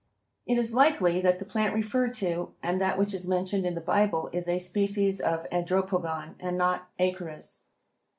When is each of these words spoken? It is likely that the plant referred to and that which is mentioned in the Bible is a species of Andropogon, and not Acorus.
It 0.47 0.57
is 0.57 0.73
likely 0.73 1.21
that 1.21 1.37
the 1.37 1.45
plant 1.45 1.75
referred 1.75 2.15
to 2.15 2.55
and 2.63 2.81
that 2.81 2.97
which 2.97 3.13
is 3.13 3.27
mentioned 3.27 3.67
in 3.67 3.75
the 3.75 3.81
Bible 3.81 4.31
is 4.33 4.47
a 4.47 4.57
species 4.57 5.21
of 5.21 5.45
Andropogon, 5.51 6.33
and 6.39 6.57
not 6.57 6.87
Acorus. 6.97 7.65